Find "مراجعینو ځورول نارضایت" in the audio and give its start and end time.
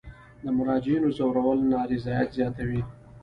0.57-2.29